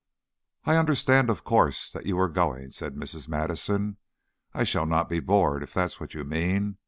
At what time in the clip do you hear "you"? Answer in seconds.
2.07-2.17, 6.15-6.23